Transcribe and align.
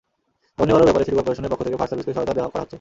আগুন 0.57 0.67
নেভানোর 0.69 0.87
ব্যাপারে 0.87 1.05
সিটি 1.05 1.17
করপোরেশনের 1.17 1.51
পক্ষ 1.51 1.61
থেকে 1.65 1.77
ফায়ার 1.79 1.89
সার্ভিসকে 1.91 2.15
সহায়তা 2.15 2.33
করা 2.35 2.43
হচ্ছে। 2.47 2.69